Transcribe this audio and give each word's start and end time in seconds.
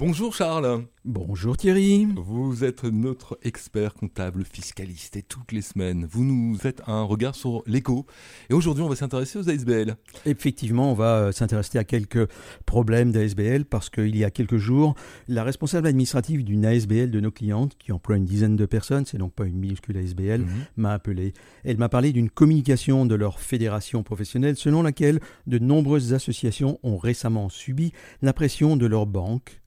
Bonjour 0.00 0.34
Charles. 0.34 0.86
Bonjour 1.04 1.58
Thierry. 1.58 2.08
Vous 2.16 2.64
êtes 2.64 2.84
notre 2.84 3.38
expert 3.42 3.92
comptable 3.92 4.46
fiscaliste 4.46 5.14
et 5.16 5.22
toutes 5.22 5.52
les 5.52 5.60
semaines, 5.60 6.06
vous 6.10 6.24
nous 6.24 6.56
faites 6.56 6.80
un 6.86 7.02
regard 7.02 7.34
sur 7.34 7.62
l'éco. 7.66 8.06
Et 8.48 8.54
aujourd'hui, 8.54 8.82
on 8.82 8.88
va 8.88 8.96
s'intéresser 8.96 9.38
aux 9.38 9.50
ASBL. 9.50 9.96
Effectivement, 10.24 10.90
on 10.90 10.94
va 10.94 11.16
euh, 11.16 11.32
s'intéresser 11.32 11.76
à 11.76 11.84
quelques 11.84 12.26
problèmes 12.64 13.12
d'ASBL 13.12 13.66
parce 13.66 13.90
qu'il 13.90 14.16
y 14.16 14.24
a 14.24 14.30
quelques 14.30 14.56
jours, 14.56 14.94
la 15.28 15.44
responsable 15.44 15.86
administrative 15.86 16.44
d'une 16.44 16.64
ASBL 16.64 17.10
de 17.10 17.20
nos 17.20 17.30
clientes, 17.30 17.76
qui 17.78 17.92
emploie 17.92 18.16
une 18.16 18.24
dizaine 18.24 18.56
de 18.56 18.64
personnes, 18.64 19.04
c'est 19.04 19.18
donc 19.18 19.34
pas 19.34 19.44
une 19.44 19.58
minuscule 19.58 19.98
ASBL, 19.98 20.40
Mhm. 20.40 20.48
m'a 20.78 20.92
appelé. 20.94 21.34
Elle 21.62 21.76
m'a 21.76 21.90
parlé 21.90 22.12
d'une 22.12 22.30
communication 22.30 23.04
de 23.04 23.14
leur 23.14 23.38
fédération 23.38 24.02
professionnelle 24.02 24.56
selon 24.56 24.82
laquelle 24.82 25.20
de 25.46 25.58
nombreuses 25.58 26.14
associations 26.14 26.78
ont 26.82 26.96
récemment 26.96 27.50
subi 27.50 27.92
la 28.22 28.32
pression 28.32 28.78
de 28.78 28.86
leur 28.86 29.04
banque 29.06 29.60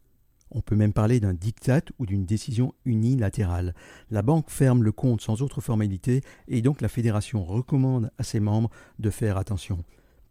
on 0.54 0.62
peut 0.62 0.76
même 0.76 0.94
parler 0.94 1.20
d'un 1.20 1.34
diktat 1.34 1.82
ou 2.00 2.06
d'une 2.06 2.26
décision 2.26 2.74
unilatérale. 2.86 3.74
La 4.12 4.22
banque 4.22 4.50
ferme 4.50 4.84
le 4.84 4.92
compte 4.92 5.22
sans 5.22 5.42
autre 5.42 5.62
formalité 5.62 6.22
et 6.48 6.62
donc 6.62 6.82
la 6.82 6.90
fédération 6.90 7.44
recommande 7.44 8.12
à 8.18 8.24
ses 8.24 8.40
membres 8.40 8.70
de 9.00 9.10
faire 9.10 9.38
attention. 9.38 9.84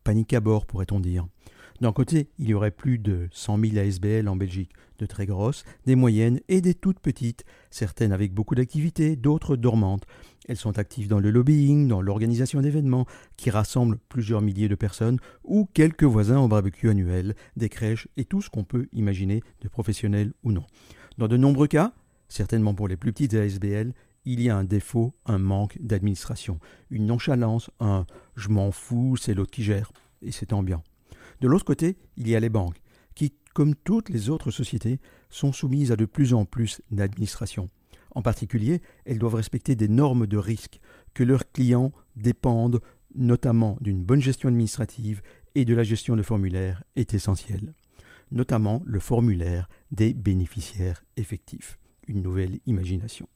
Panique 0.05 0.35
à 0.35 0.41
bord, 0.41 0.67
pourrait-on 0.67 1.01
dire. 1.01 1.27
D'un 1.81 1.93
côté, 1.93 2.29
il 2.39 2.49
y 2.49 2.55
aurait 2.55 2.71
plus 2.71 2.99
de 2.99 3.29
100 3.33 3.59
000 3.59 3.79
ASBL 3.79 4.29
en 4.29 4.37
Belgique, 4.37 4.71
de 4.99 5.07
très 5.07 5.27
grosses, 5.27 5.65
des 5.85 5.97
moyennes 5.97 6.41
et 6.49 6.61
des 6.61 6.75
toutes 6.75 7.01
petites, 7.01 7.45
certaines 7.71 8.13
avec 8.13 8.33
beaucoup 8.33 8.55
d'activités, 8.55 9.17
d'autres 9.17 9.57
dormantes. 9.57 10.07
Elles 10.49 10.57
sont 10.57 10.79
actives 10.79 11.09
dans 11.09 11.21
le 11.21 11.31
lobbying, 11.31 11.87
dans 11.87 12.01
l'organisation 12.01 12.61
d'événements 12.61 13.07
qui 13.37 13.51
rassemblent 13.51 13.99
plusieurs 14.09 14.41
milliers 14.41 14.69
de 14.69 14.75
personnes 14.75 15.19
ou 15.45 15.69
quelques 15.73 16.05
voisins 16.05 16.41
au 16.41 16.49
barbecue 16.49 16.89
annuel, 16.89 17.35
des 17.57 17.69
crèches 17.69 18.09
et 18.17 18.25
tout 18.25 18.43
ce 18.43 18.51
qu'on 18.51 18.65
peut 18.65 18.89
imaginer 18.93 19.43
de 19.61 19.69
professionnels 19.69 20.33
ou 20.43 20.53
non. 20.53 20.65
Dans 21.19 21.29
de 21.29 21.37
nombreux 21.37 21.69
cas, 21.69 21.93
certainement 22.29 22.75
pour 22.75 22.89
les 22.89 22.97
plus 22.97 23.13
petites 23.13 23.35
ASBL, 23.35 23.93
il 24.25 24.41
y 24.41 24.51
a 24.51 24.57
un 24.57 24.65
défaut, 24.65 25.15
un 25.27 25.39
manque 25.39 25.79
d'administration, 25.81 26.59
une 26.91 27.07
nonchalance, 27.07 27.71
un 27.81 28.07
je 28.37 28.49
m'en 28.49 28.71
fous, 28.71 29.17
c'est 29.17 29.35
l'autre 29.35 29.51
qui 29.51 29.63
gère, 29.63 29.93
et 30.23 30.33
c'est 30.33 30.53
ambiant. 30.53 30.83
De 31.41 31.49
l'autre 31.49 31.65
côté, 31.65 31.97
il 32.17 32.29
y 32.29 32.37
a 32.37 32.41
les 32.41 32.49
banques, 32.49 32.81
qui, 33.15 33.33
comme 33.55 33.75
toutes 33.75 34.09
les 34.09 34.31
autres 34.31 34.51
sociétés, 34.51 35.01
sont 35.29 35.53
soumises 35.53 35.93
à 35.93 35.97
de 35.97 36.05
plus 36.05 36.35
en 36.35 36.45
plus 36.45 36.83
d'administration. 36.91 37.69
En 38.15 38.23
particulier, 38.23 38.83
elles 39.05 39.19
doivent 39.19 39.37
respecter 39.37 39.75
des 39.75 39.89
normes 39.89 40.27
de 40.27 40.37
risque, 40.37 40.81
que 41.15 41.25
leurs 41.25 41.51
clients 41.51 41.93
dépendent 42.17 42.81
notamment 43.15 43.77
d'une 43.81 44.03
bonne 44.03 44.23
gestion 44.23 44.49
administrative 44.49 45.23
et 45.55 45.65
de 45.65 45.75
la 45.75 45.83
gestion 45.83 46.17
de 46.17 46.23
formulaires 46.23 46.83
est 46.97 47.15
essentielle. 47.15 47.75
Notamment 48.31 48.83
le 48.87 49.01
formulaire 49.01 49.69
des 49.91 50.15
bénéficiaires 50.15 51.05
effectifs. 51.17 51.79
Une 52.07 52.23
nouvelle 52.23 52.59
imagination. 52.67 53.29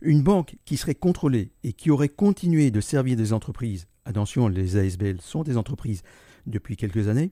Une 0.00 0.22
banque 0.22 0.56
qui 0.64 0.76
serait 0.76 0.94
contrôlée 0.94 1.52
et 1.62 1.72
qui 1.72 1.90
aurait 1.90 2.08
continué 2.08 2.70
de 2.70 2.80
servir 2.80 3.16
des 3.16 3.32
entreprises, 3.32 3.86
attention, 4.04 4.48
les 4.48 4.76
ASBL 4.76 5.20
sont 5.20 5.42
des 5.42 5.56
entreprises 5.56 6.02
depuis 6.46 6.76
quelques 6.76 7.08
années, 7.08 7.30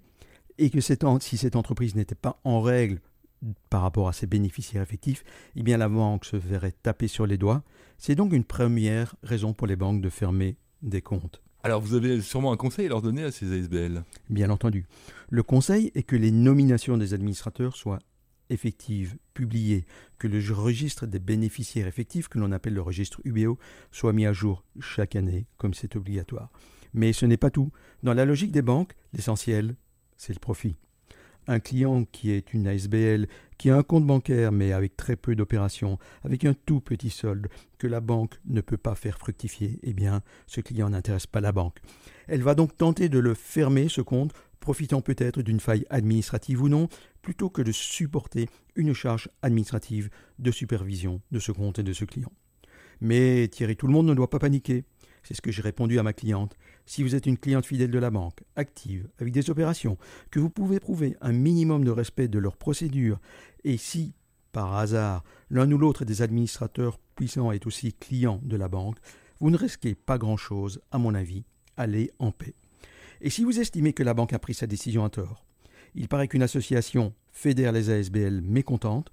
et 0.59 0.71
que 0.71 0.81
si 0.81 1.37
cette 1.37 1.57
entreprise 1.57 1.95
n'était 1.95 2.15
pas 2.15 2.41
en 2.45 2.61
règle 2.61 3.01
par 3.71 3.83
rapport 3.83 4.09
à 4.09 4.13
ses 4.13 4.27
bénéficiaires 4.27 4.83
effectifs, 4.83 5.25
eh 5.57 5.63
bien 5.63 5.77
la 5.77 5.89
banque 5.89 6.25
se 6.25 6.37
verrait 6.37 6.73
taper 6.73 7.09
sur 7.09 7.27
les 7.27 7.39
doigts. 7.39 7.63
C'est 7.99 8.15
donc 8.15 8.33
une 8.33 8.45
première 8.45 9.15
raison 9.23 9.53
pour 9.53 9.67
les 9.67 9.77
banques 9.77 10.01
de 10.01 10.11
fermer 10.11 10.57
des 10.83 11.03
comptes. 11.03 11.43
Alors 11.65 11.81
vous 11.81 11.95
avez 11.95 12.21
sûrement 12.21 12.53
un 12.53 12.57
conseil 12.57 12.87
à 12.87 12.89
leur 12.89 13.03
donner 13.03 13.23
à 13.23 13.31
ces 13.31 13.53
ASBL. 13.53 14.03
Bien 14.31 14.51
entendu. 14.51 14.87
Le 15.31 15.43
conseil 15.43 15.93
est 15.95 16.03
que 16.03 16.17
les 16.17 16.33
nominations 16.33 16.97
des 16.97 17.15
administrateurs 17.15 17.77
soient 17.77 18.01
effectives, 18.51 19.17
publiées, 19.33 19.87
que 20.19 20.27
le 20.27 20.41
registre 20.53 21.07
des 21.07 21.21
bénéficiaires 21.21 21.87
effectifs, 21.87 22.29
que 22.29 22.39
l'on 22.39 22.53
appelle 22.53 22.75
le 22.75 22.83
registre 22.83 23.21
UBO, 23.25 23.59
soit 23.93 24.13
mis 24.13 24.27
à 24.27 24.33
jour 24.33 24.65
chaque 24.81 25.17
année, 25.17 25.47
comme 25.57 25.73
c'est 25.73 25.97
obligatoire. 25.97 26.51
Mais 26.95 27.13
ce 27.13 27.27
n'est 27.27 27.37
pas 27.37 27.51
tout. 27.51 27.71
Dans 28.03 28.13
la 28.13 28.25
logique 28.25 28.53
des 28.53 28.63
banques, 28.63 28.95
l'essentiel, 29.13 29.77
c'est 30.17 30.35
le 30.35 30.41
profit. 30.41 30.77
Un 31.49 31.61
client 31.61 32.05
qui 32.05 32.31
est 32.31 32.55
une 32.55 32.67
ASBL, 32.67 33.27
qui 33.59 33.71
a 33.71 33.77
un 33.77 33.83
compte 33.83 34.07
bancaire 34.07 34.53
mais 34.53 34.73
avec 34.73 34.97
très 34.97 35.17
peu 35.17 35.35
d'opérations, 35.35 35.99
avec 36.25 36.45
un 36.45 36.55
tout 36.55 36.81
petit 36.81 37.11
solde 37.11 37.49
que 37.79 37.87
la 37.87 38.01
banque 38.01 38.39
ne 38.47 38.61
peut 38.61 38.77
pas 38.77 38.95
faire 38.95 39.19
fructifier, 39.19 39.81
eh 39.83 39.93
bien, 39.93 40.23
ce 40.47 40.61
client 40.61 40.91
n'intéresse 40.91 41.27
pas 41.27 41.41
la 41.41 41.53
banque. 41.53 41.79
Elle 42.29 42.43
va 42.43 42.55
donc 42.55 42.77
tenter 42.77 43.09
de 43.09 43.19
le 43.19 43.35
fermer, 43.35 43.89
ce 43.89 44.01
compte, 44.01 44.33
profitant 44.61 45.03
peut-être 45.03 45.43
d'une 45.43 45.61
faille 45.61 45.85
administrative 45.91 46.63
ou 46.63 46.69
non, 46.69 46.89
plutôt 47.21 47.51
que 47.51 47.63
de 47.63 47.73
supporter 47.73 48.49
une 48.77 48.95
charge 48.95 49.29
administrative 49.43 50.09
de 50.39 50.51
supervision 50.51 51.21
de 51.33 51.41
ce 51.41 51.53
compte 51.53 51.79
et 51.79 51.83
de 51.83 51.93
ce 51.93 52.05
client. 52.05 52.33
Mais 53.01 53.49
Thierry, 53.49 53.77
tout 53.77 53.89
le 53.89 53.93
monde 53.93 54.07
ne 54.07 54.15
doit 54.15 54.31
pas 54.31 54.39
paniquer. 54.39 54.85
C'est 55.23 55.35
ce 55.35 55.43
que 55.43 55.53
j'ai 55.53 55.63
répondu 55.63 55.99
à 55.99 56.03
ma 56.03 56.13
cliente. 56.13 56.57
Si 56.87 57.03
vous 57.03 57.15
êtes 57.15 57.27
une 57.27 57.39
cliente 57.39 57.67
fidèle 57.67 57.91
de 57.91 57.99
la 57.99 58.11
banque, 58.11 58.43
active, 58.57 59.09
avec 59.19 59.33
des 59.33 59.51
opérations, 59.51 59.99
que 60.31 60.41
vous 60.41 60.51
pouvez 60.51 60.81
prouver 60.81 61.17
un 61.21 61.33
minimum 61.33 61.85
de 61.85 61.91
respect 61.91 62.29
de 62.29 62.39
leurs 62.39 62.57
procédures, 62.57 63.21
et 63.65 63.77
si, 63.77 64.15
par 64.51 64.75
hasard, 64.77 65.23
l'un 65.51 65.71
ou 65.71 65.79
l'autre 65.79 66.05
des 66.05 66.23
administrateurs 66.23 66.99
puissants 67.15 67.53
est 67.53 67.67
aussi 67.67 67.93
client 67.93 68.41
de 68.43 68.57
la 68.57 68.69
banque, 68.69 68.99
vous 69.39 69.51
ne 69.51 69.57
risquez 69.57 69.95
pas 69.95 70.19
grand-chose, 70.19 70.81
à 70.91 70.99
mon 70.99 71.15
avis. 71.15 71.45
Allez 71.77 72.11
en 72.19 72.33
paix. 72.33 72.55
Et 73.21 73.31
si 73.31 73.45
vous 73.45 73.61
estimez 73.61 73.93
que 73.93 74.03
la 74.03 74.15
banque 74.15 74.33
a 74.33 74.39
pris 74.39 74.55
sa 74.55 74.67
décision 74.67 75.05
à 75.05 75.11
tort, 75.11 75.45
il 75.95 76.09
paraît 76.09 76.29
qu'une 76.29 76.43
association 76.43 77.15
fédère 77.31 77.73
les 77.73 77.91
ASBL 77.91 78.41
mécontentes. 78.43 79.11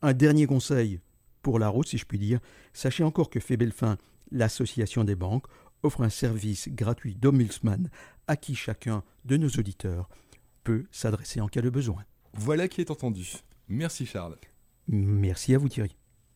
Un 0.00 0.14
dernier 0.14 0.46
conseil 0.46 1.00
pour 1.42 1.58
la 1.58 1.68
route, 1.68 1.88
si 1.88 1.98
je 1.98 2.06
puis 2.06 2.18
dire, 2.18 2.40
sachez 2.72 3.04
encore 3.04 3.30
que 3.30 3.40
Fébelfin 3.40 3.98
l'association 4.32 5.04
des 5.04 5.14
banques 5.14 5.46
offre 5.82 6.02
un 6.02 6.10
service 6.10 6.68
gratuit 6.68 7.14
d'Ombudsman 7.14 7.90
à 8.26 8.36
qui 8.36 8.54
chacun 8.54 9.02
de 9.24 9.36
nos 9.36 9.48
auditeurs 9.48 10.08
peut 10.64 10.84
s'adresser 10.90 11.40
en 11.40 11.48
cas 11.48 11.60
de 11.60 11.70
besoin. 11.70 12.04
Voilà 12.34 12.68
qui 12.68 12.80
est 12.80 12.90
entendu. 12.90 13.32
Merci 13.68 14.06
Charles. 14.06 14.36
Merci 14.88 15.54
à 15.54 15.58
vous 15.58 15.68
Thierry. 15.68 15.96